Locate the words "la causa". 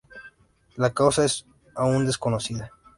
0.77-1.23